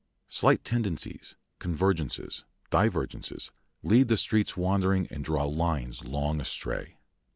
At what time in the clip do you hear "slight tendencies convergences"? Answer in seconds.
0.29-2.43